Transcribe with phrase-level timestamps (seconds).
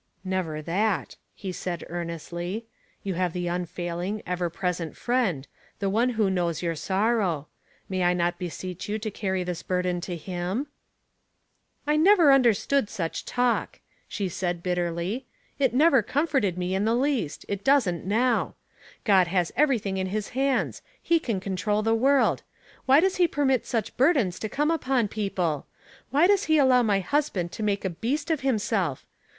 [0.23, 2.65] "Never that," he said, earnestly.
[2.85, 7.49] *' You have the unfailing, ever present Friend, the One who knows your sorrow.
[7.87, 10.65] May I not beseech you to carry this burden to him?""
[11.85, 15.25] I never understood such talk," she said, bit terly.
[15.59, 18.55] "It never comforted me in the least— it doesn't now.
[19.03, 22.41] God has evervthing^ in his hands; he can control the world.
[22.87, 25.67] Why does he permit such burdens to come upon people?
[26.09, 29.05] Why does he allow my husband to make a beast of him self?